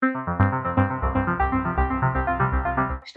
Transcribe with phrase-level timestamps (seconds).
[0.00, 0.08] 人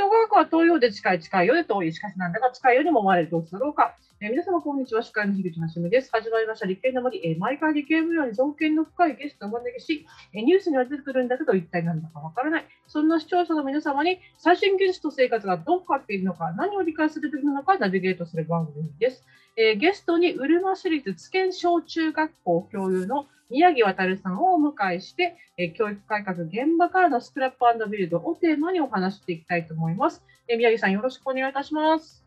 [0.09, 3.95] 学は遠いようで近い、近いようで遠い、しかしなんだか近いようにも思われるどうするうか。
[4.19, 5.01] えー、皆様、こんにちは。
[5.01, 6.09] 司会の樋口はじめです。
[6.11, 7.25] 始まりました、理系の森。
[7.25, 12.65] えー、毎回理系分野に造形の深いゲストをお招きし、えー、ニュースには出てくるんだけど、一体何だかわからない。
[12.87, 19.23] そんな視聴者の皆様に、最新技術と生活がどう変わっているのか、何を理解するべきなのか、ナビゲートする番組です。
[19.55, 30.23] えー、ゲストに、うるま市立津堅小中学校教諭の宮城渉さんをお迎えして、えー、教育改革現場からのスクラップビルドをテーマにお話していきたいと思います。
[30.47, 32.25] えー、宮城さん、よろしくお願いいたします。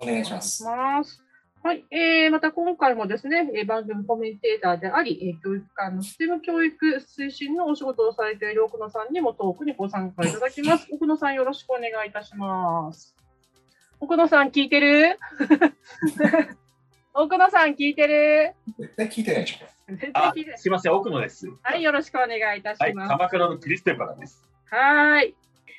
[0.00, 0.64] お願いします。
[1.62, 10.88] はい、えー、また今回もですね、え番組コメンテーターであり、え教育館のステム教育推進のお仕事をされている奥野さんにもトークにご参加いただきます。
[10.92, 13.16] 奥野さん、よろしくお願いいたします。
[14.00, 15.16] 奥野さん、聞いてる？
[17.16, 18.54] 奥野さん、聞いてる？
[18.76, 19.66] 絶対聞いてないでしょ。
[19.88, 20.58] 絶対聞いてない。
[20.58, 21.46] すみません、奥野です。
[21.62, 22.96] はい、よろしくお願いいたします。
[22.96, 24.44] はい、鎌倉のクリステンパラです。
[24.68, 25.32] はい。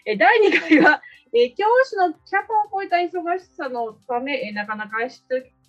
[0.05, 1.01] え第2回は、
[1.33, 4.99] え教師のキャパを超えた忙しさのため、えなかなか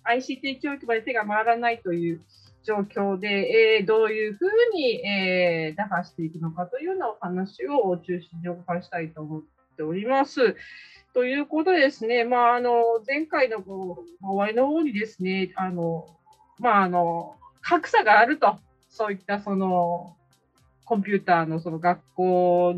[0.05, 2.21] ICT 教育まで手が回らないという
[2.63, 9.43] 状況で、えー、どういうふうに、えー、打破していくのかというようなお話を中心にお伺いしたいと思っ
[9.75, 10.55] ております。
[11.17, 16.05] ということですね、まあ、あの前回のこう終わりの方にですね、あの
[16.59, 20.15] まあ、あの格差があると、そういったその
[20.85, 22.75] コンピューターのその学校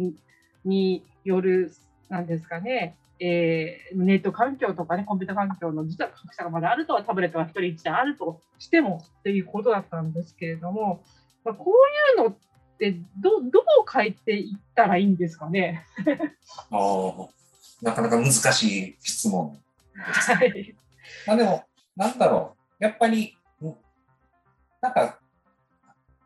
[0.64, 1.74] による、
[2.08, 11.04] なんですかね、えー、ネット環境とかね、コンピューター環境の実は格差がまだあるとは、タブレットが1人1台あるとしてもっていうことだったんですけれども、
[11.44, 11.74] まあ、こ
[12.18, 12.38] ういうのっ
[12.78, 15.86] てど、どう変えていったらいいんですかね？
[16.72, 17.28] あ
[17.82, 20.34] なかなか難しい質問です。
[20.34, 20.76] はい、
[21.26, 21.64] まあでも、
[21.96, 23.36] なんだろう、やっぱり、
[24.82, 25.20] なんか、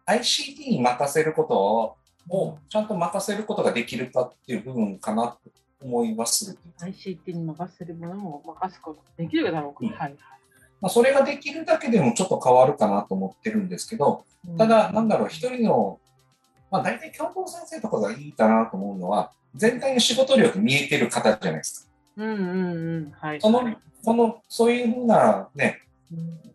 [0.05, 5.39] ICT に任せることをちゃんと任せることができるかっていう部分かなと
[5.81, 6.57] 思います。
[6.79, 9.79] ICT に任せるものも任すことができるだろうか。
[9.81, 10.15] うん、はい。
[10.81, 14.25] まあ、それができるだけでもちょっと変わるかなと思ってるんですけど、
[14.57, 15.99] ただ、なんだろう、一人の、
[16.73, 21.91] まあ、大体教頭先生とかがいいかなと思うのは、全体の仕事量が見えてる方じゃないですか。
[22.17, 23.11] うんうんうん。
[23.11, 23.41] はい。
[23.41, 25.81] その、この、そういうふうなね、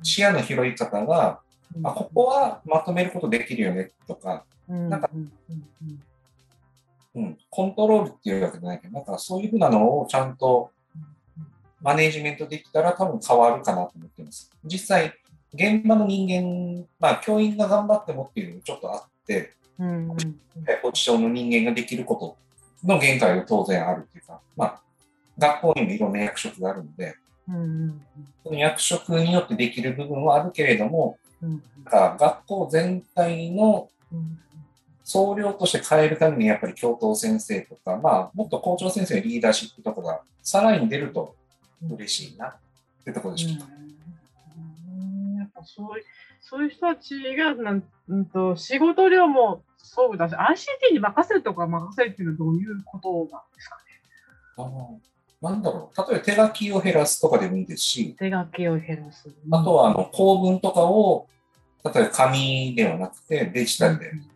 [0.02, 1.38] 視野の広い方が、
[1.76, 5.08] うん、あ、ここはまとめることできるよねとか、うん、なんか、
[7.14, 10.72] うん、コントロールっていうわけじゃないけど、なんかそういうふうなのをちゃんと
[11.80, 14.50] マネージメントできたら多分変わるかなと思ってます。
[14.64, 15.14] 実際、
[15.54, 20.16] 現場の人間、まあ、教員が頑張ってもっていうのもちょっとあって、うんうんうん、
[20.83, 22.37] ポジションの人間ができること
[22.87, 24.81] の限界が当然あるっていうか、まあ、
[25.39, 27.16] 学校にもいろんな役職があるので、
[27.49, 28.00] うん、
[28.44, 33.89] その役職によってできる部分はあるけれども、うん、か学校全体の
[35.05, 41.34] 総量として変えるためにやっぱり教頭先生とか、まあ、もっと校長先生のリーダーシップとかがさらに出ると
[41.89, 42.56] 嬉しいなっ
[43.05, 43.66] てところでしょうか。
[45.00, 46.05] うん、やっぱそういう
[46.41, 53.83] そういう人たちがなん、うんと、仕事量もそうだし、ICT に任せるとか任せるっていうのはどういうことなんですかね？
[54.59, 59.28] あなんだろう、例えば手書きを減らすとかでもいいですし、手書きを減らす。
[59.50, 61.28] あとはあの構文とかを、
[61.84, 64.27] 例えば紙ではなくてデジタルで、うん、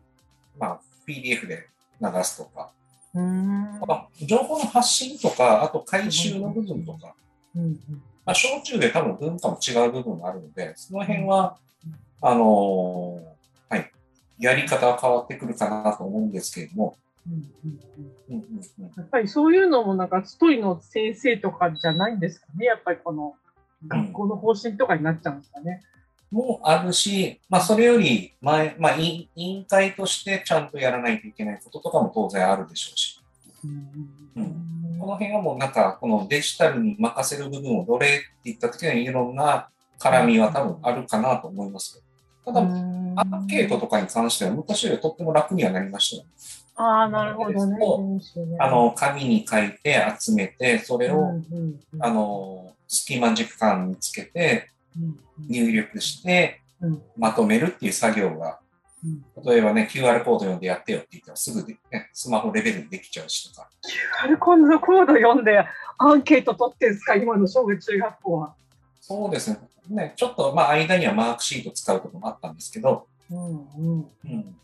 [0.59, 1.69] まあ、PDF で
[2.01, 2.71] 流すとか、
[3.15, 3.81] うん。
[3.81, 7.15] まあ、情報の発信とか、あと回収の部分とか、
[7.57, 7.79] うんうん。
[8.25, 11.57] まあ、小中で多分文化も違う部分があるので、その辺は、
[12.21, 13.25] あのはい、
[14.39, 16.97] やり方は変わってくるかなと思うんですけれども、
[18.97, 23.35] やっぱりそういうのもなんか一人の先生とかじゃないんですかね、やっぱりこの
[23.87, 25.83] 学校の方針とかになっちゃうんですかね？
[26.33, 33.21] もあるし、まあ、それより前、まあ、委員会としてちゃんとやらないといけないこととかも当然あるでしょうし、
[34.37, 39.69] うん、この辺はもうなんかこのデジタルに任せる部分をどれって言った時にいろんな
[39.99, 42.02] 絡みは多分あるかなと思います
[42.45, 46.29] ただ、アンケートとかに関しては昔よりとっても楽にはなりましたよ、
[46.77, 47.77] ああ、なるほどね。
[48.59, 51.41] あの、紙に書いて集めて、それを、
[52.01, 54.71] あの、隙間時間につけて、
[55.49, 56.61] 入力して、
[57.17, 58.59] まとめるっていう作業が、
[59.45, 63.69] 例えばね、QR コード読んでやってよって言ったらすぐで、ね、スマホレベルにできちゃうしとか。
[64.27, 65.59] QR コード読んで
[65.99, 68.55] アンケート取ってんですか、今の小学中学校は。
[69.03, 69.59] そうですね。
[69.91, 74.57] ね、ちょっと、まあ、間にはマークシート使うこともあったんですけど、うんうんうん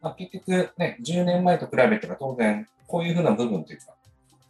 [0.00, 3.94] まあ、結局ね、10年前と比べたら当然、こういうふうな部分というか、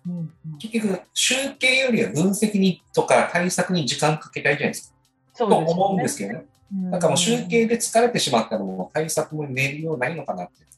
[0.07, 4.97] うんうん、結局、集計よりは分析にとか対策に時間かけたいじゃないですか。
[5.35, 6.45] すね、と思うんですけどね。
[6.73, 10.71] なんかもう集計で疲れてしまったのも対策も練りようないのかなっていう。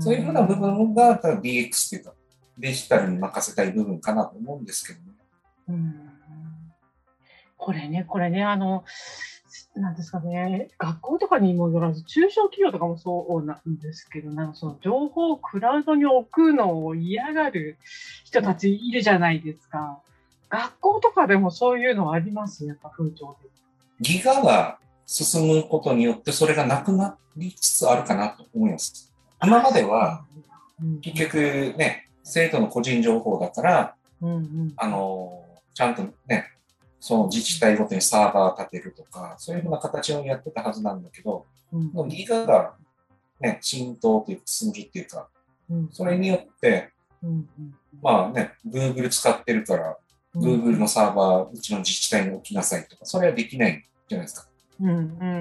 [0.00, 2.12] そういうふうな部分が DX っていうか、
[2.58, 5.04] デジタルに任せたい部分かなと思うんですけどね。
[5.68, 6.01] うん
[7.62, 8.84] これね、これね、あの、
[9.76, 17.78] なんですかね、学校とかにもよらず、中小企業とかもそうなんですけど、なんかその情報をクラウドに置くのを嫌がる
[18.24, 20.00] 人たちいるじゃないですか。
[20.50, 23.48] 学校とかでもそういうのありますやっぱ風潮で。
[24.00, 29.12] ギガが進むことによって、それがなくなりつつあるかなと思います。
[29.44, 30.24] 今までは、
[30.82, 35.44] うん、結局ね、生徒の個人情報だから、うんうん、あの、
[35.74, 36.48] ちゃんとね、
[37.02, 42.08] その自治体ごとにサーバー立てるとか、そういうふうな形をやってたはずなんだけど、うん。
[42.08, 42.74] ギガが
[43.40, 45.28] ね、浸透というか、進むっていうか、
[45.68, 45.88] うん。
[45.90, 47.30] それによって、うん。
[47.30, 49.96] うんまあね、Google 使ってるから、
[50.36, 50.42] うん。
[50.42, 54.46] Google のサーバー、うちの自治体に置きなさいとか、それはできないじゃないですか。
[54.80, 54.88] うん。
[54.88, 54.92] う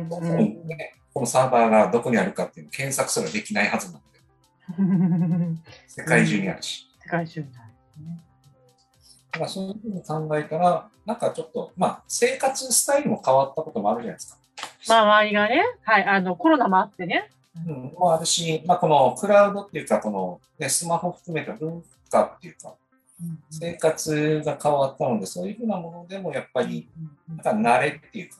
[0.03, 0.07] ん。
[0.09, 0.67] こうん。
[0.67, 4.07] ねこのサーバーがどこにあるかっていうの検索すらできないはずなんで、
[4.79, 4.81] う
[5.45, 6.87] ん世界中にあるし。
[7.03, 7.67] 世界中にあ
[7.99, 8.30] るね
[9.31, 14.37] だからそういうふうに考えたら、なんかちょっと、まあ、生活スタイルも変わったこともあるじゃないですか。
[14.87, 17.29] まあ、周りがね、はい、あの、コロナもあってね。
[17.67, 22.75] うん、もあるし、まあ、このクラウドっていうか、この、ね、スマホ含めた文化っていうか、
[23.49, 26.89] 生活が変わったので、そういうふうなものでもやっぱり、
[27.27, 28.35] なんか慣れっていうか、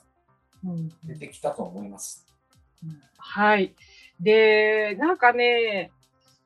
[0.64, 2.26] うん出てきたと思います。
[3.18, 3.74] はい。
[4.20, 5.90] で、なんかね、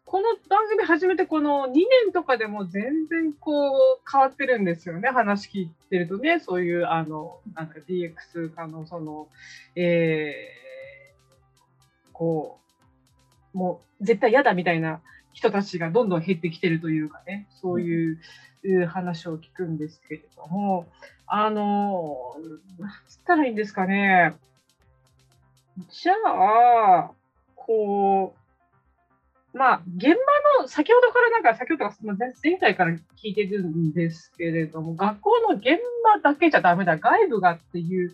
[0.09, 5.09] この番組始めてこの2年とかでも全然こう変わってるんですよね。
[5.09, 9.27] 話聞いてるとね、そういうあの、なんか DX 化のその、
[9.75, 12.61] えー、こ
[13.53, 15.01] う、もう絶対嫌だみたいな
[15.33, 18.21] 人たちがどんどん減ってきてるというかね、そういう
[18.87, 20.87] 話を聞くんですけれども、
[21.27, 22.37] あの、
[22.79, 24.37] なんつったらいいんですかね。
[25.91, 27.11] じゃあ、
[27.57, 28.36] こう、
[29.57, 38.11] まあ、現場の、先ほどからなんか、先ほどから、前前回から聞いてるんですけれども、学校の現場だけじゃダメだ、外部がっていう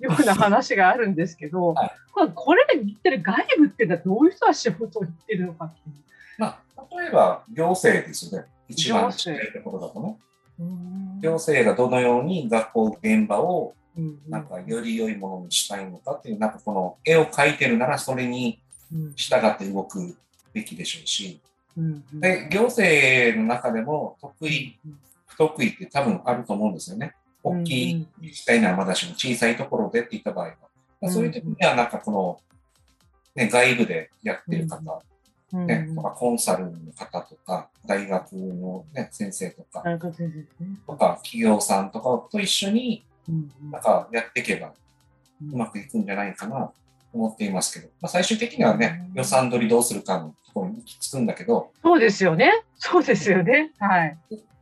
[0.00, 1.90] ような話があるんですけど、はい
[2.34, 5.94] これで言ってる外部っていうのはどういう人が仕事を言ってるのかっていう。
[6.36, 8.48] まあ、例えば、行政ですよね。
[8.68, 10.18] 一番ところだとね。
[10.60, 18.60] うん行政がどのように学校現場をうんなんかより良いものにしたいのかっていう、なんかこの絵を描いてるならそれに
[18.92, 20.16] うん従って動く
[20.52, 21.40] べきでしょうし、
[21.76, 22.20] うんうん。
[22.20, 24.78] で、行政の中でも得意、
[25.26, 27.14] 不得意って多分あると思うんですよね。
[27.42, 30.54] 大きい自治体ならまだしも小さいところでって言った場合
[31.00, 31.10] は。
[31.10, 32.40] そういう時にはなんかこの、
[33.34, 35.02] ね、外部でやってる方、
[35.52, 39.82] うんね、とかコンサルの方とか、大学の、ね、先生とか。
[40.86, 44.72] とか企業さんとかと一緒にうんなんかやっていけば
[45.52, 46.56] うまくいくんじゃないかな。
[46.56, 46.72] と
[47.12, 52.50] 思っていますけど、まあ、最終的にはね、うん予算取りどうするかのところに行き着くんだけど、そうですよね。
[52.76, 53.72] そうですよね。
[53.78, 54.16] はい。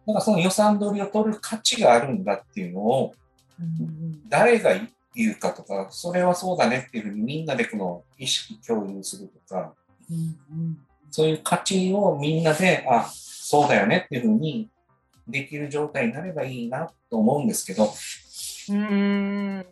[0.06, 3.14] なんかその予算取りを取る価値があるんだっていうのを、
[3.60, 4.70] うん誰が
[5.14, 9.72] 言うかとか、それはそうだねっていうふうにみんなでこの意識共有するとか、
[10.10, 10.78] うん
[11.12, 14.68] そういう価値をみんなで、あ、そうだよねっていうふうに
[15.26, 17.92] できる状態になればいいなと思うんですけど、
[18.70, 19.66] うん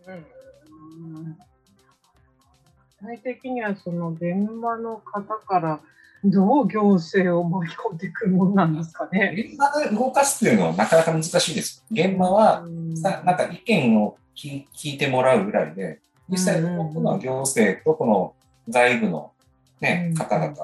[3.01, 5.81] 体的にはその現場の方から
[6.25, 9.35] どう行政を巻き込んでいくもんなんですかね。
[9.51, 11.85] 現場で動かすっていうのはなかなか難しいです。
[11.91, 12.97] 現場はうん。
[12.97, 18.35] さなんか意見を聞聞いてもらうぐらいで、実際動くのは行政とこの
[18.69, 19.33] 外部の、
[19.81, 20.55] ね、方々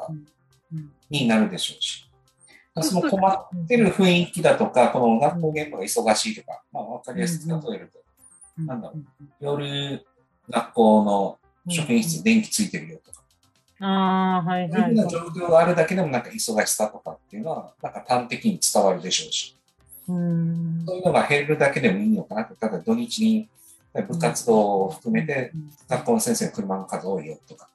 [1.08, 2.10] になるでしょうし、
[2.82, 8.00] その困ってる雰囲気だとか、この学校現場が忙しいとか、まあ分かりやすく例えると、
[8.62, 8.94] なんだろ
[9.40, 10.04] 夜
[10.50, 13.22] 学校の職員室電気ついてるよとか、
[13.80, 14.70] ああ、はいはい。
[14.72, 19.56] そういうふうな状況があるだけでもなんか忙しさとかっていうのは、なんか端的に伝わるでしょうし、
[20.08, 20.84] うん。
[20.86, 22.54] そういうのが減るだけでもいいのかなと。
[22.54, 23.48] ただ土日に
[24.08, 25.52] 部活動を含めて
[25.88, 27.68] 学校の先生の車の数多いよとか、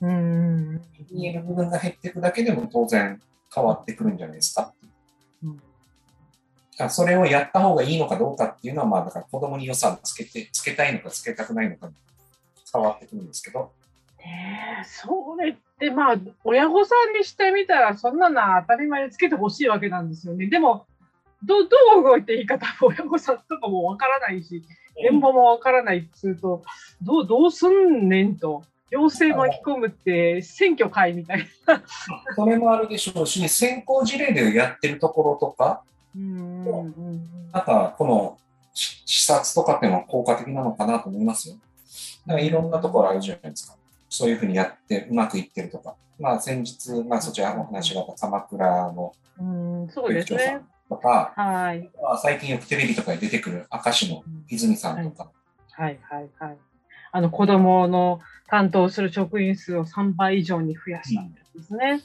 [0.00, 0.80] うん。
[1.10, 3.20] 見える部分が減っていくだけでも当然
[3.54, 4.72] 変わってくるんじゃないですか。
[5.42, 5.46] う。
[5.48, 5.62] うん
[6.88, 11.90] それをやった方がいいのかどうかっていうのは、まあだから子供に予算つけて、つけたいのかつけたくないのか
[12.72, 13.72] 変わってくるんですけど、
[14.18, 20.46] ねえそれってまあ親御さんにしてみたらそんなのは当たり前につけてほしいわけなんですよね。
[20.46, 20.86] でも
[21.44, 24.62] どどう動いていいか多分親御さんとかもわからないし
[25.10, 26.62] 現場もわからないっつうと
[27.02, 28.62] どうどうすんねんと
[28.92, 31.82] 行政巻き込むって選挙会みたいな。
[32.36, 35.82] それもあるでしょうし、先行事例でやってるところとか、
[36.14, 36.64] うん
[37.52, 38.38] なんかこの
[38.74, 41.56] し視察とかっていうのは効果的なのかなと思いますよ。
[42.26, 43.76] だからいろんなところあるじゃないですか。
[44.08, 50.60] そういうふうにやってうまくいってるとか、まあ先日、まあそちらの話があった鎌倉のうん、そうですね。
[50.88, 51.90] とか、はい。
[52.02, 55.30] まあ最近よくテレビとかに出てくる明石の泉さんとか、
[55.72, 56.58] はいはいはい。
[57.12, 62.02] あの子供の担当する職員数を3倍以上に増やしたんですね。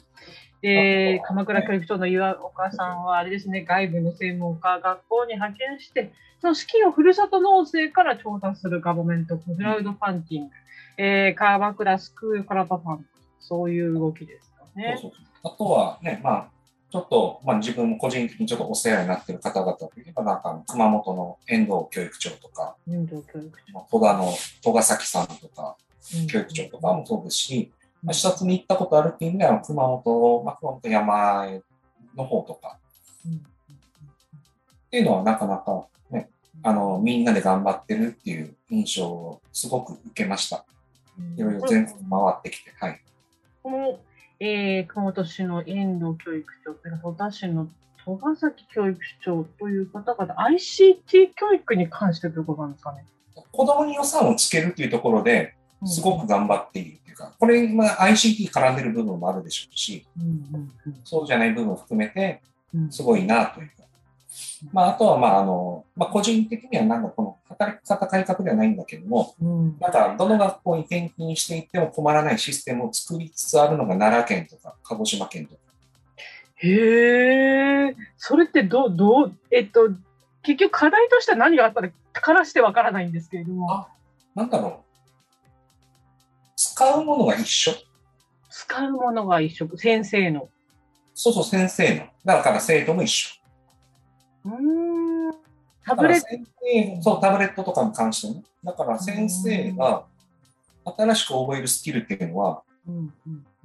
[0.62, 10.50] で、鎌倉教育長の岩岡さんは、あれですね、外部の専門家、学校に派遣して、その資金をふるさと納税から調達するガバメントクラウドファンディング、
[10.98, 12.98] えー、鎌倉スクールカラバファン。
[12.98, 13.02] ド、
[13.40, 14.98] そういう動きですよね。
[15.00, 15.20] そうそう。
[15.44, 16.48] あとはね、まあ、
[16.90, 31.46] ちょっと、まあ自分も個人的にちょっとお世話になっている方々といえば、なんか熊本の遠藤教育長とか、運動教育まあ戸田の戸ヶ崎さんとか、長教育長とかもそうですし、まあ、視察に行ったことあるっていう意味では、熊本、まあ、熊本山
[32.16, 32.78] の方とか、
[34.86, 36.30] っていうのはなかなかね、
[36.62, 40.64] あの、みんなで頑張ってるっていう印象をすごく受けました。
[41.36, 43.00] いろいろ全国回ってきて、はい。
[43.62, 43.98] この、
[44.40, 47.68] えー、熊本市の遠藤教育長、戸田市の
[48.04, 53.04] 戸ヶ崎教育長という方々、ICT 教育に関してということなんですかね？
[53.52, 55.54] 子供に予算をつけるっていうところで、
[55.84, 60.06] すごく頑張っているっていうか、これ、まあ、ICT 絡んでる部分もあるでしょうし、
[61.04, 62.40] そうじゃない部分を含めて、
[62.90, 63.74] すごいなというか。
[64.72, 69.34] まあ、あとは、まあ、あの、まあ、個人的にはなんかこの働き方改革ではないんだけども、
[69.80, 75.60] なんかどの学校に転勤していっても困らないシステムを作りつつあるのが奈良県とか鹿児島県とか。
[76.56, 79.90] へえ、それってどう、どう、えっと、
[80.42, 83.86] 結局課題としては何があったらからしてわからないんですけれども。
[84.34, 84.87] なんだろう。
[86.78, 87.72] 使うものが一緒？
[88.50, 89.68] 使うものが一緒。
[89.76, 90.48] 先生の。
[91.12, 92.06] そうそう、先生の。
[92.24, 93.30] だから生徒も一緒。
[94.44, 95.32] うん。
[95.84, 98.44] タブレットそう、タブレットとかに関してね。
[98.62, 100.04] だから先生が
[100.84, 102.62] 新しく覚えるスキルっていうのは、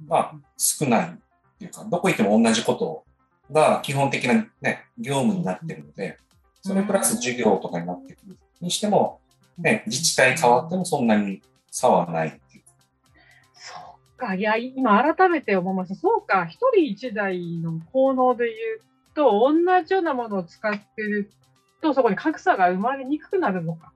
[0.08, 1.12] まあ、少ないっ
[1.60, 3.04] ていうか、どこ行っても同じこと
[3.52, 6.18] が基本的なね、業務になってるので、
[6.62, 9.20] それプラス授業とかになってくるにしても、
[9.56, 12.40] ね、自治体変わってもそんなに差はない
[14.16, 15.94] か、いや、今改めて思いました。
[15.94, 18.80] そうか、一人一台の効能で言う
[19.14, 21.30] と、同じようなものを使ってる
[21.80, 23.92] と、そこに格差が生まれにくくなるのか。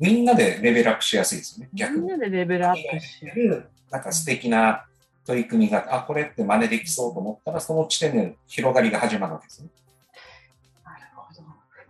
[0.00, 2.00] みんなでレベルアップしやすいですよね、逆に。
[2.00, 3.48] みんなでレベルアップしやすい。
[3.90, 4.86] なんか素敵な
[5.24, 9.68] 取り組みが、あ、これって真似できそうと思ったら、その地点で広がりが始まるわけですね。
[10.84, 11.42] なるほど。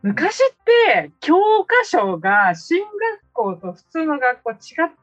[0.03, 2.91] 昔って、教科書が進学
[3.33, 4.59] 校と普通の学校違っ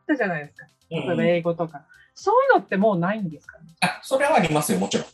[0.08, 0.68] たじゃないですか。
[0.89, 1.79] 例えば英語とか。
[1.79, 1.84] うん、
[2.15, 3.65] そういうのってもうないんですかね？
[3.82, 5.08] あ、それはありますよ、もちろん。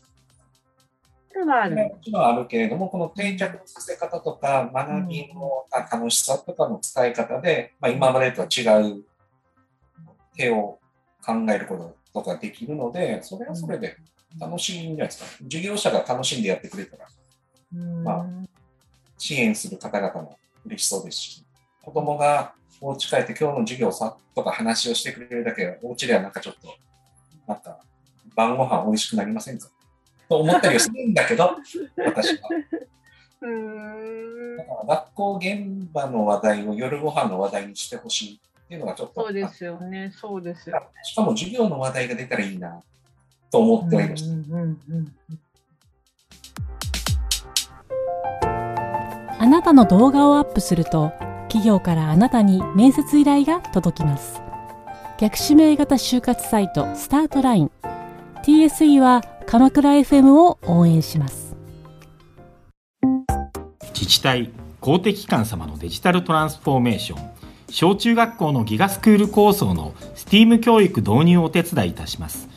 [1.51, 8.61] あるもちろんあるけれども、この定着させ方とか、学びの楽しさとかの使い方で、まあ、今までとは違
[8.91, 9.03] う
[10.37, 10.79] 手を
[11.25, 13.97] 考えることとかできるので、それはそれで
[14.39, 15.25] 楽しいんじゃないですか。
[15.43, 17.07] 授業者が楽しんでやってくれたら、
[18.03, 18.25] まあ、
[19.17, 21.42] 支援する方々も嬉しそうですし、
[21.83, 26.73] 子供がお家帰って今日の授業さとか話をしてくれるだけ、お家ではなんかちょっと、
[27.45, 27.77] なんか
[28.35, 29.67] 晩ご飯美味しくなりませんか？
[30.29, 31.57] と思ったりはするんだけど、
[32.05, 32.49] 私は。
[34.57, 39.21] だから学校現場の話題を夜ご飯の話題にしてほしいっていうのがちょっと。
[39.21, 40.85] そうですよね、そうですよ、ね。
[41.03, 42.81] しかも授業の話題が出たらいいな
[43.51, 44.35] と思ってはいました。
[49.39, 51.11] あなたの動画をアップすると、
[51.53, 54.41] 企業からあなたに面接依頼が届きます。
[55.19, 57.71] 逆指名型就活サイトスタートライン。
[58.41, 61.55] TSE は鎌倉 FM を応援します。
[63.93, 64.49] 自治体
[64.81, 67.29] 公的機関様のデジタルトランスフォーメーション。
[67.69, 72.49] 小中学校のギガスクール構想の STEAM 教育導入をお手伝いいたします。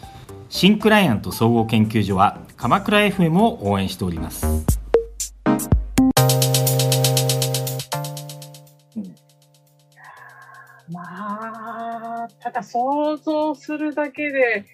[0.48, 4.75] 新クライアント総合研究所は鎌倉 FM を応援しております。
[12.56, 14.64] まあ、ただ想像するだけで、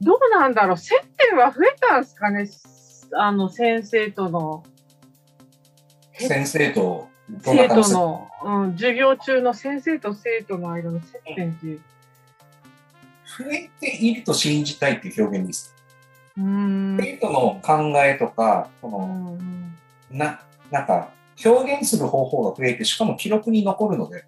[0.00, 0.94] どうなんだろう、接
[1.28, 2.48] 点は増えたんですかね、
[3.12, 4.64] あの先生との。
[6.18, 7.08] 先生と
[7.42, 11.80] 生徒の、うん、授業中の先生と生徒の間の接点っていう。
[13.38, 15.74] 増えていると信じたいっていう表現です。
[16.36, 19.38] うん生徒の考えとか、この、
[20.10, 21.12] な、なんか、
[21.44, 24.24] 表現する方法が増えて、しかも記録に残るので。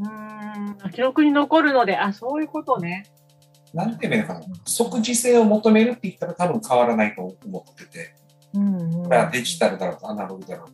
[0.00, 3.06] うん、記録に残るので、あ、そういうことね。
[3.74, 8.14] なんて言うのかな、即時性を求めるって言ったら多分変わらないと思ってて、
[8.54, 10.66] うんうん、デジタルだろうとアナログだろ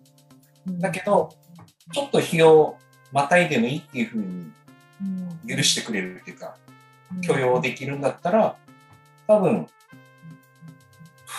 [0.66, 0.80] う。
[0.80, 1.30] だけど、
[1.92, 2.76] ちょっと日を
[3.12, 6.56] またいでもいいっていうふうに許してくれるっていうか、
[7.22, 8.56] 許容できるんだったら、
[9.26, 9.66] 多分、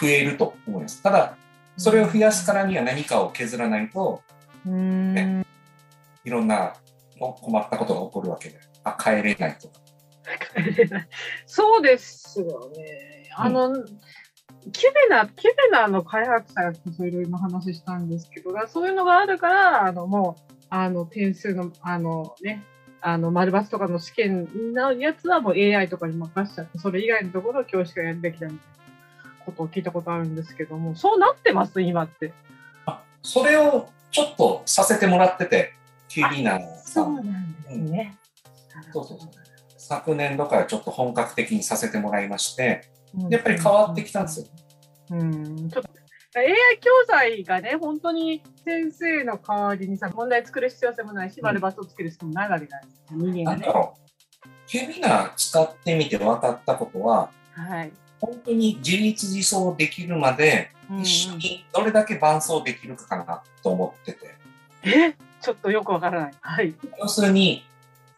[0.01, 1.01] 増えると思います。
[1.01, 1.38] ただ、
[1.77, 4.22] それを増やすからには何かを削らないと、
[4.65, 5.46] うん。
[6.24, 6.75] いろんな
[7.19, 9.79] 困ったことが起こるわけで、あ、帰れないとか。
[11.45, 13.29] そうですよね。
[13.36, 13.74] あの、
[14.72, 16.72] キュベナ、キュベナの開発者が
[17.05, 22.63] いろいろ話したんですけど、そういうのがあるから、あの、もう、あの、点数の、あのね、
[23.01, 28.67] あの、丸抜とかの試験のやつはもう AI とかに任しちゃって、それ以外のところを教師がやるべきだみたい
[29.24, 32.34] なことを聞いたことあるんですけども、そうなってます、今って。
[32.88, 35.74] あ、それをちょっとさせてもらってて、
[36.07, 36.57] キュービーナ
[36.96, 37.16] さん。
[37.16, 38.18] なんですね。
[38.92, 39.30] そうそうそう。
[39.78, 42.90] 昨年度からちょっと本格的にさせてもらいまして、
[43.30, 44.48] やっぱり変わってきたんですよ。
[45.12, 45.90] うん、ちょっと
[46.40, 46.48] AI
[46.82, 53.68] 教材がね、本当に先生の代わりにさ、問題作る必要性もないし、丸バツをつける必要もないわけじゃないですか、人間がねなんだ。
[53.68, 54.50] ろう。
[54.68, 57.92] キュービーナ使ってみて分かったことは、はい。
[58.20, 64.36] 本当に自立自走できるまで、うんうん一緒にどれだけ伴走できるかかなと思ってて。
[64.84, 65.16] え？
[65.46, 66.32] ちょっとよくわからない。
[66.42, 66.74] はい。
[67.00, 67.64] 要するに、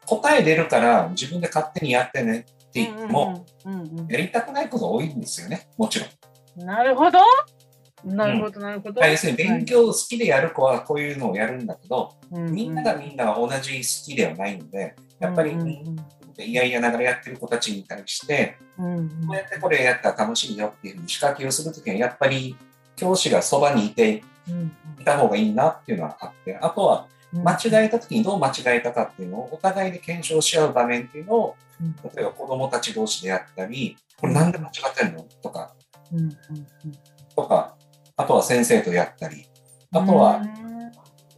[0.06, 3.46] 答え出るから自分で勝手にやってねって言っても、
[4.08, 6.10] やりたくないこと多いんですよね、もちろん。
[6.60, 7.20] うん、なるほど。
[8.06, 9.02] なるほど、なるほど。
[9.02, 15.52] はい要するに勉強好きでやる子はこういうのをやるんだけど、はいみんながみんな同じ好きではないので、やっぱり、
[16.40, 22.56] いやいやながらやってる子たちに対して、うんうんこうやってこれやったら楽しいよっていうふうに仕掛けをするときは、やっぱり
[22.96, 31.96] 教師がそばにいてうんいた方がいいなっていうのはあって、あとはうん間違えたときにどう間違えたかっていうのをお互いで検証し合う場面っていうのを、うん。
[32.16, 35.26] 例えば子供たち同士でやったり、これなんで間違ってんの？
[35.44, 35.74] とか、
[37.36, 37.76] とか、
[38.16, 39.46] あとは先生とやったり、
[39.92, 40.42] あとは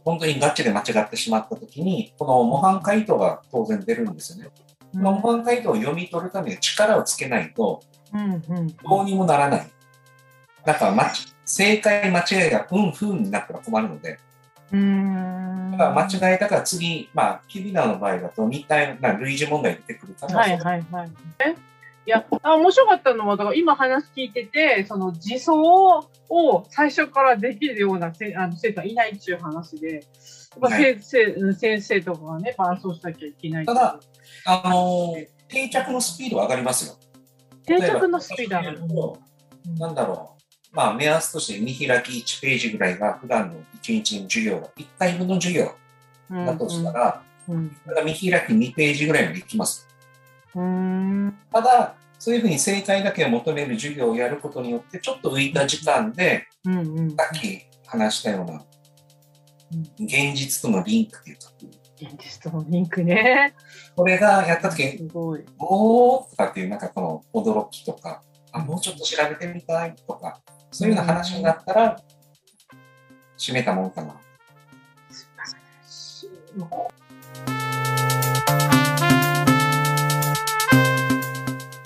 [0.04, 4.50] 本当にガチで間違ってしまったときに、この模範回答が当然出るんですよね。
[4.92, 7.82] この模範回答を読み取るために力をつけないと、
[8.82, 9.70] どうにもならない。
[10.64, 11.12] だから、
[11.44, 14.18] 正解、間違いがうんふんになったら困るので、
[14.72, 21.10] うんだから間違えたから次、まあ、キビナの場合だと似たような類似問題出てくるから、はいはいはい。
[21.44, 21.56] え？
[22.06, 25.50] いや、あ面白かったのは、だから今話聞いてて、その自走
[26.28, 30.02] を最初からできるようなせあの生徒はいないっていう話で、やっ
[30.60, 33.66] ぱは先生うん先生とかがね、伴走しなきゃいけない。
[33.66, 34.00] ただ、
[34.46, 36.96] あのー定着のスピードは上がりますよ。
[37.66, 38.80] 定着のスピード上がる
[39.78, 40.39] なんだろう。
[40.72, 45.72] まあ、目安として見開き1ページぐらいが普段の1日の授業が1回分の授業
[46.30, 49.88] うんだとしたら、うんそれが見開き2ページぐらいまでいきます。
[50.54, 58.64] うんただ、そういうふうに正解だけを求める授業をやることによって、ちょっと浮いた時間で、うんうんさっき話したような、
[59.98, 61.50] 現実とのリンクっていうか、
[62.00, 63.54] 現実とのリンクね。
[63.96, 65.44] これがやったときに、すごい。
[65.58, 72.00] おーとかっていう、なんかこの驚きとか、あ、もうちょっと調べてみたいとか、そういうような話になったら、
[73.36, 74.14] 締めたもんかな。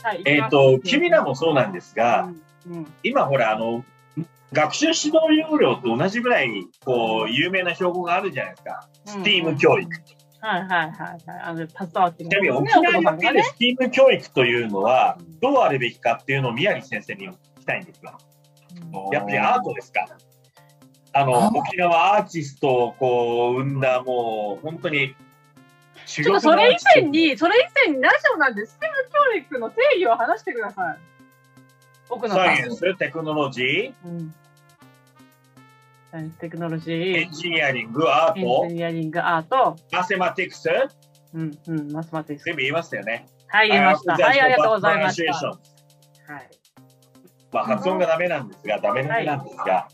[0.03, 2.25] はいえっ、と、キビナもそうなんですが、
[2.67, 3.85] うんうん今ほら、あの、
[4.53, 5.19] 学習指導
[5.51, 6.49] 要領と同じぐらい、
[6.85, 8.89] こう、有名な標語があるじゃないですか。
[9.05, 9.91] スティーム教育。
[10.41, 11.21] はいはいはいはい。
[11.43, 18.17] あの、携わってちなみに沖ね、お縄におるスティーム教育というのは、どうあるべきかっていうのを宮城先生に聞きたいんですよ。
[19.13, 20.07] やっぱりアートですか？
[21.13, 25.15] あの、沖縄アーティストをこう、生んだ、もう、本当に、
[26.07, 28.95] ちちょっとそれ以前に、それ以前にラジオなんで、ステム
[29.37, 30.99] 教育の定義を話してください。
[32.11, 32.47] 奥野さん。
[32.47, 34.35] サイエンス、テクノロジー、うん。
[36.11, 40.69] サイエンステクノロジーエン、ジニアリング、アーエトンジ、ニアリング、アート、マセマティクス、
[41.33, 42.45] うん、うん、マスマティクス。
[42.47, 43.27] 全部言いましたよね。
[43.47, 44.15] はい、言いました。
[44.15, 45.33] はい、ありがとうございました。
[45.33, 46.51] はい。
[47.55, 49.89] まあ、発音がダメなんですが、ダメなんですが、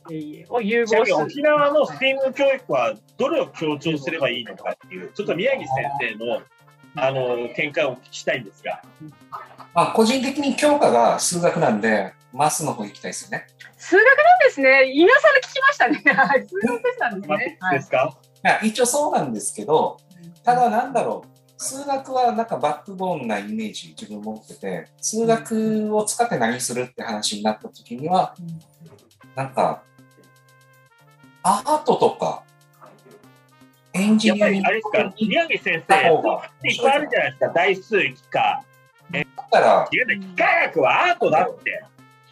[0.48, 1.26] を融ちなみに合する。
[1.26, 5.64] 沖縄のスティーム教育はどれを強調すればいいのかっていう、ちょっと宮城
[6.00, 6.40] 先生の
[6.96, 8.82] あの見解をお聞きしたいんですが、
[9.74, 13.46] まあ、個人的に教科が数学なんで、マスの方行きたいですよね。
[13.76, 14.90] 数学なんですね。
[14.94, 16.02] 今更聞きましたね。
[16.16, 17.58] はい、数学でしたんですね。
[17.72, 19.98] ですか、いや、一応そうなんですけど、
[20.44, 28.34] ただなんだろう、数学はなんかバックボーンなイメージ自分持ってて、数学を使って何するって話になった時には、
[29.34, 29.82] なんか、
[31.42, 32.44] アートとか、
[33.92, 36.08] エンジニアリングりあれですか、に宮城先た生、
[36.66, 38.64] いっぱいあるじゃないですか、大数機科。
[39.10, 41.84] だから、いや機械学はアートだって。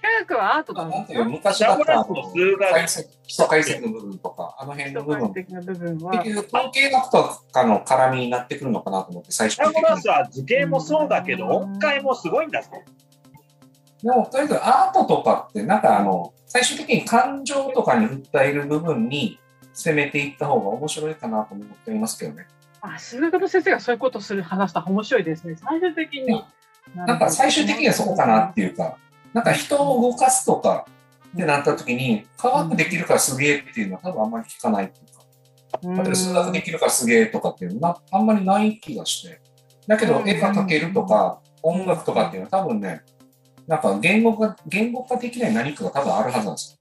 [0.08, 12.70] 機学はアートだもん昔だったらあの数学解析基礎解析の部分とか、あの辺の部分、的な部分は結局統計学とかの絡みになってくるのかなと思って、最初にラスは図形もそうだけど、音階もすごいんだぞ。
[14.02, 19.38] でも、とりあえずアートとかって、なんかあの、最終的に感情とかに訴える部分に
[19.74, 22.46] 攻めていった方が面白いかなと思っていますけどね。
[22.80, 25.56] あ数学の先生がそういうことする話したら面白いですね。
[25.56, 26.44] 最終的に。
[26.94, 28.96] なんか最終的にはそこかなっていうか、
[29.32, 30.86] なんか人を動かすとか
[31.34, 35.24] ってなった時に、科学できるからすげえっていうのは多分あんまり聞かないっていうか、
[35.82, 35.94] うん。
[35.96, 39.40] 例えば数学できるからすげえとかっていうのはあんまりない気がして。
[39.86, 43.02] だけど絵が描けるとか音楽とかっていうのは多分ね、
[43.66, 46.78] なんか言語化、言語化できない何かが多分あるはずなんですよ。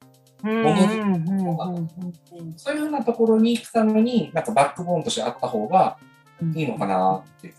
[2.57, 5.97] そういうふうなところに行くために、なんかバックボーンとしてあった方が
[6.53, 7.53] いいのかなっていう。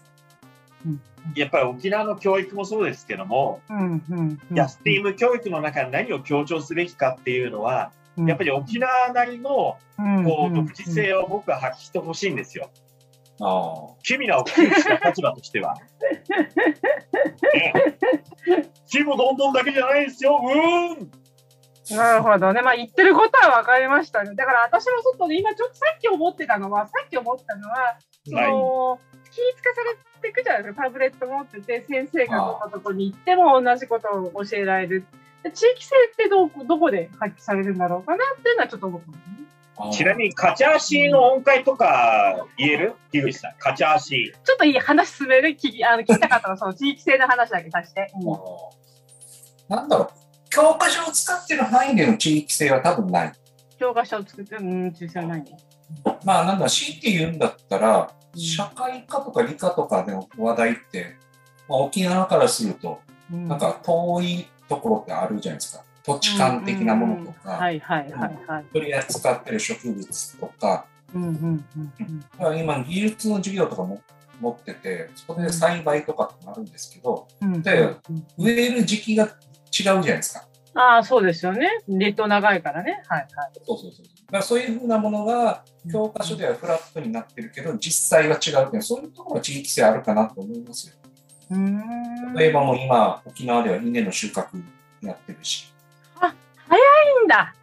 [1.35, 7.93] やっぱり沖縄の教育もそうですけども、うんうんうんいや、スティーム教育の中で何を強調すべきかっていうのは、
[8.27, 9.79] やっぱり沖縄なりのこ
[10.51, 12.71] う独自性を僕は発揮してほしいんですよ。
[13.41, 15.77] あ君らを窮した立場としては。
[17.55, 17.73] ね
[18.87, 20.41] ちむどんどんだけじゃないですよ。
[20.43, 21.11] うーん。
[21.97, 22.63] なるほどね。
[22.63, 24.35] まあ言ってることは分かりましたね。
[24.35, 29.18] だから私もちょっとね、今ちょっとさっき思ってたのは、さっき思ったのは、その、気ぃ
[29.57, 30.83] つかされていくじゃないですか。
[30.83, 35.05] タブレット持ってて、先生がどんなとこに行っても同じことを教えられる。
[35.43, 39.07] で地域性ってどこどこで発揮されるんだろうかなっていうのはちょっと思っね。
[39.77, 39.91] あ。
[39.91, 42.95] ちなみに、カチャーシーの音階とか言える？
[43.13, 45.51] 樋口さん、カチャーシちょっといい話進める？
[45.51, 48.13] 聞きあの聞きたかったのは、その地域性の話だけさせて。
[48.21, 48.39] うん
[49.69, 50.09] なんだろう。
[50.51, 53.33] 教科書を使ってる範囲での地域性は多分ない。
[53.79, 55.59] 教科書を作って、うん、地域性はないね。
[56.25, 61.17] まあ、なんだろう、強いて言うんだったら、うん社会科とか理科とかでの話題って、
[61.69, 63.01] まあ、沖縄からすると、
[63.33, 65.85] うんなんか遠いところってあるじゃないですか。
[66.03, 67.59] 土地勘的なものとか。
[68.73, 70.87] 取り扱ってる植物とか、
[72.57, 74.01] 今、技術の授業とかも
[74.41, 79.33] 持ってて、そこで栽培とかってもあるんですけど、うんでうん植える時期が違う
[79.73, 80.48] じゃないですか。
[80.79, 81.69] ああ、そうですよね。
[81.89, 83.03] 列島長いからね。
[83.09, 83.51] はいはい。
[83.67, 84.07] そうそうそう。
[84.07, 90.95] だからそういうふうなものが教科書ではフラットになってるけど、実際は違うっていう、そういうところは地域性あるかなと思いますよ。
[91.51, 92.35] うーん。
[92.35, 94.47] 例えばもう今、沖縄では稲の収穫
[95.03, 95.73] やってるし。
[97.19, 97.55] いいんだ。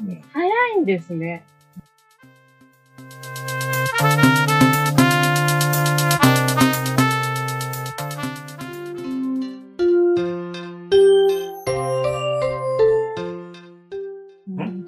[0.00, 1.44] うん、早いんですね。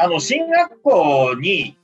[0.05, 1.79] あの、進学校に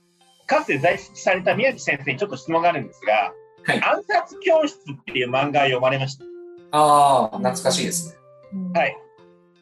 [0.45, 6.25] かつて在籍された宮城先生にちょっと質問があるんですが、はい暗殺教室っていう漫画を読まれました。
[6.71, 8.15] ああ、懐かしいです
[8.53, 8.79] ね。
[8.79, 8.97] はい。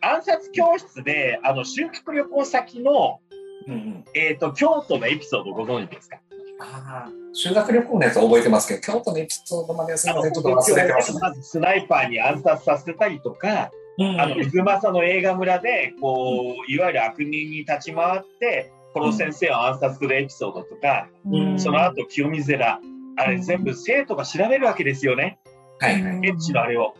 [0.02, 3.22] 暗殺教室で、あの、修学旅行先の、
[3.68, 4.06] うんうん。
[4.14, 6.18] えっ、と、京都のエピソードご存知ですか？
[6.60, 11.20] ああ、修学旅行のやつは覚えてますけど、京都のエピソードまではすみません、ちょっと忘れてますね。
[11.22, 13.79] まずスナイパーに暗殺させたりとか、うん
[14.18, 22.80] あの、渦政の映画村で、こう、いわゆる悪人に立ち回って、この先生を暗殺するエピソードとか、うんその後、清水寺、
[23.18, 25.40] あれ全部生徒が調べるわけですよね。
[25.80, 26.28] はいはい。
[26.28, 26.96] エッチのあれを。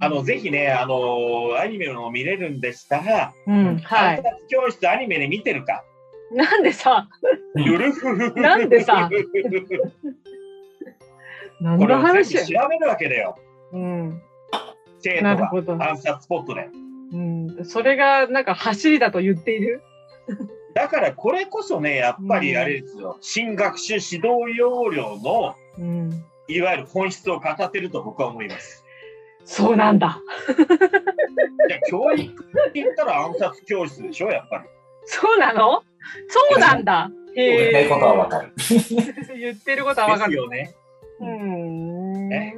[0.00, 4.18] あの、ぜひね、あの、アニメの見れるんでしたら、うん、はい。
[4.18, 5.82] 暗殺教室アニメで見てるか。
[6.32, 7.08] なんでさ、
[7.54, 8.40] うんゆるふふふ。
[8.40, 9.08] なんでさ？
[11.60, 13.36] 何これをの話全部調べるわけだよ。
[13.72, 14.22] うん、
[15.00, 15.72] 生徒がなるほど。
[15.82, 16.68] 暗殺スポットで。
[17.12, 19.82] うん、それがなんか走りだと言っている？
[20.74, 28.84] だからこれこそね、やっぱりあれですよ、新学習指導要領のうん、いわゆる本質を語ってると僕は思います。
[29.44, 30.20] そうなんだ。
[31.68, 34.64] いや、教育って言ったら暗殺教室でしょ、やっぱり。
[35.06, 35.82] そうなの？
[36.28, 37.10] そうなんだ。
[37.34, 37.58] へえ。
[37.58, 38.52] 言いたいことはわかる。
[39.38, 40.32] 言ってることはわかる。
[40.32, 40.74] ですよね。
[41.20, 42.28] うーん。
[42.28, 42.54] ね。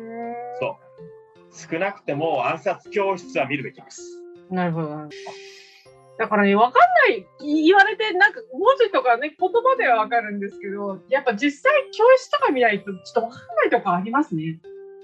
[1.53, 4.03] 少なくても暗殺教室は見るべきです。
[4.51, 5.09] なるほど。
[6.19, 14.59] だからね、わかんない、い言われて、なんか文字とかね、言葉ではわかるんですけど、やっぱ実際教室とか見ないとちょっとわかんないとこありますね。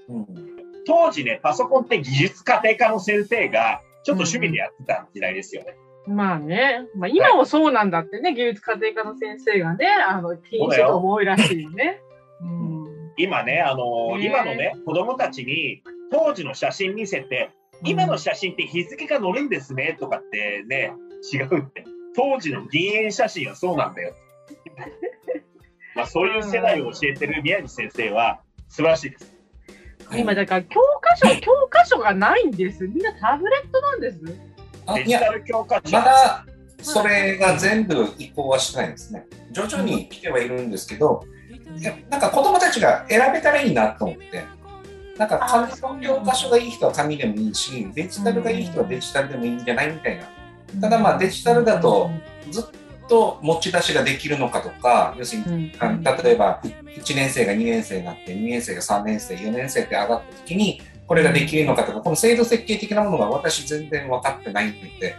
[0.09, 0.57] うん
[0.87, 5.75] 当時ね、パソコンって技術家庭科の先生がちょっと趣味でやってた時代ですよね。
[6.07, 12.01] まあね、まあ今もそうなんだってね、芸術家庭科の先生がね、あの、禁止と多いらしいよね。
[12.41, 12.85] うん。
[13.17, 17.51] 今ね、あのね今のね、子供たちに当時の写真見せて、
[17.83, 20.93] 今の写真って日付が載るんですねとかってね、
[21.33, 21.85] 違うって。
[22.15, 24.15] 当時の銀塩写真はそうなんだよ。
[25.95, 29.37] まあそういう世代を教えてる宮城先生は素晴らしいです。
[30.15, 32.87] 今だから教科書、 教科書がないんです。
[32.87, 34.23] みんなタブレットなんです。
[34.23, 34.39] デジ
[34.85, 35.91] あいやタル教科書。
[35.91, 36.45] まだ
[36.81, 39.25] それが全部移行はしてないんですね。
[39.51, 41.23] 徐々に来てはいるんですけど、
[42.09, 44.43] なんか子供たちが選べたらいいなと思って、
[45.17, 50.81] なんか紙の教科書がいい人は紙でもいいし、デジタルがいい人はデジタルでもいいんじゃないみたいな。
[50.81, 52.11] ただまあデジタルだと
[52.51, 52.63] ずっ
[53.07, 65.15] と持ち出しができるのかとか、要するに例えば1年生が2年生になって、2年生が3年生、4年生って上がった時に、これができるのかとか、この制度設計的なものが私全然分かってないんで、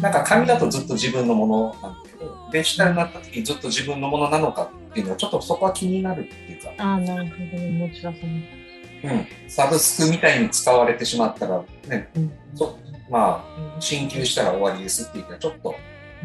[0.00, 7.62] なんか紙だとずっと自分のものなんだけど、デジタルになった時にずっと自分のものなのかっていうのは、ちょっとそこは気になるっていうか、ああ、なるほど。
[7.62, 7.70] ね。
[7.70, 8.18] 持ち出さない。
[9.04, 12.78] うん、サブスクみたいに使われてしまったら、ね、うんそ
[13.10, 15.74] まあ、進級したら終わりですっていうか、ちょっと、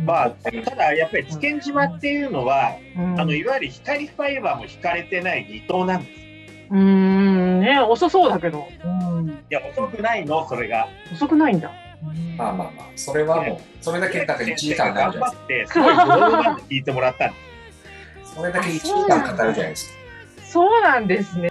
[0.06, 6.28] まあ、ただやっぱり津堅島っていうのは、うんあのいわゆる光ファイバーも引かれてない離島なんです。
[6.70, 8.68] うーん、ね、遅そうだけど。
[8.84, 8.88] う
[9.22, 10.88] ん、いや、遅くないの、それが。
[11.14, 11.72] 遅くないんだ。
[12.38, 17.48] まあまあまあ、それはもう、それだけなんか1時間になるじゃない頑張って、すごいブログまで聞いてもらったんです。
[18.18, 18.40] ですか。
[18.40, 19.98] それだけ1時間語るじゃないですか。
[20.46, 21.50] そうなんですね。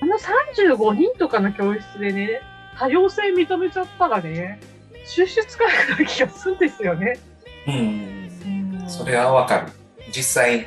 [0.00, 2.40] あの35人とかの教室でね、
[2.78, 4.60] 多様性認めちゃったらね、
[5.04, 7.18] 収集つかなくなる気がするんですよね。
[7.66, 9.72] うん、それはわかる。
[10.14, 10.66] 実際、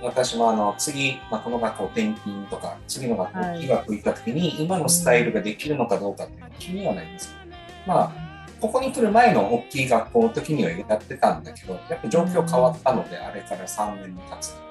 [0.00, 7.34] 私もあの次、まあ、この学校転勤とか、次の学校、はい大きい学校行った時に、今のスタイルができるのかどうかっていうのは気にはなります。
[7.86, 8.12] まあ、
[8.60, 14.69] ここに来る前の大きい学校の時にはやってたんだけど、やっぱ状況変わったので、あれから3年経つ。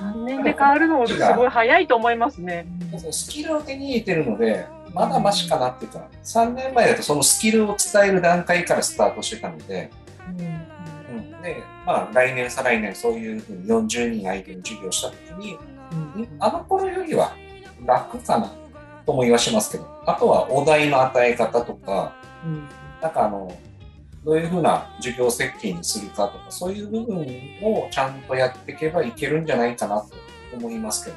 [0.00, 2.66] 3年で変わるのもすごい早いと思いますね。
[3.10, 9.90] スキルを手に入れてるので、まだマシかなっていうか、3年前だとそのスキルを伝える段階からスタートしてたので、
[10.28, 15.58] うん、で、まあ、来年、再来年、そういうふうに40人相手に授業したときに、
[16.38, 17.34] あの頃よりは
[17.84, 18.52] 楽かな
[19.06, 22.14] と思いはしますけど、あとはお題の与え方とか、
[23.00, 23.52] なんかあの、
[24.24, 27.26] どういうふうな授業設計にするかとか、そういう部分
[27.62, 30.08] をちゃんとやっていけばいけるんじゃないかなと
[30.56, 31.16] 思いますけど。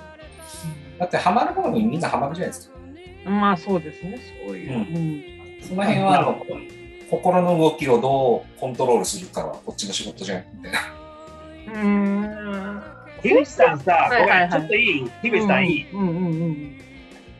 [0.99, 3.29] だって、ハマるものにみんなハマるじゃないですか。
[3.29, 4.73] まあそうですね、そういう。
[4.73, 5.23] うん
[5.67, 6.45] その辺はあの、
[7.09, 10.79] 心の動きをどうコントロールするかはこっちの仕事じゃないみたいな。
[11.73, 12.81] うん。
[13.21, 15.09] 樋口さんさ、はいはいはいごめん、ちょっといい？
[15.21, 16.82] 樋口さんいい、うんうんうん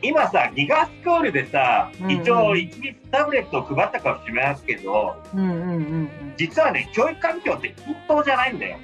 [0.04, 6.10] 今さ、ギガスクールでさ、うん一応一律タブレットを配ったかもしれないけど、うんうんうんうん。
[6.36, 8.76] 実はね、教育環境って均等じゃないんだよ。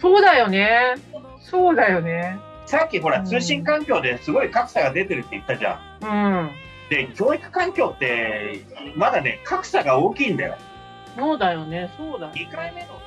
[0.00, 0.94] そうだよね。
[1.40, 2.38] そうだよね。
[2.66, 6.04] さっきほら、うん通信環境ですごい格差が出てるって言ったじゃん。
[6.04, 6.50] うん。
[6.88, 8.60] で、教育環境って、
[8.96, 10.56] まだね、格差が大きいんだよ。
[11.16, 11.90] そうだよね。
[11.96, 12.48] そうだよね。
[12.48, 13.00] 2回目の